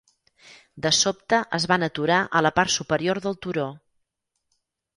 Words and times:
De 0.85 0.91
sobte 0.99 1.41
es 1.59 1.67
van 1.73 1.85
aturar 1.89 2.17
a 2.39 2.43
la 2.47 2.53
part 2.57 2.75
superior 2.79 3.23
del 3.27 3.39
turó. 3.47 3.69